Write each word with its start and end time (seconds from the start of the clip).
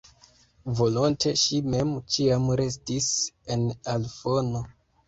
Volonte 0.79 1.33
ŝi 1.43 1.59
mem 1.75 1.93
ĉiam 2.17 2.49
restis 2.65 3.13
en 3.59 3.71
al 3.97 4.15
fono. 4.19 4.69